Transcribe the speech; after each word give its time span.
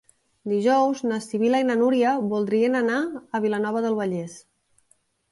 Dijous 0.51 1.01
na 1.09 1.17
Sibil·la 1.25 1.59
i 1.63 1.67
na 1.67 1.75
Núria 1.81 2.13
voldrien 2.31 2.77
anar 2.79 3.01
a 3.19 3.41
Vilanova 3.43 3.83
del 3.87 3.99
Vallès. 4.01 4.39